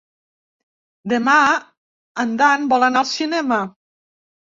Demà 1.13 1.35
en 2.25 2.35
Dan 2.43 2.69
vol 2.75 2.91
anar 2.91 3.07
al 3.07 3.13
cinema. 3.15 3.65